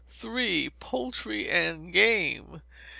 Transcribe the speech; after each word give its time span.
Poultry 0.79 1.47
and 1.47 1.93
Game. 1.93 2.63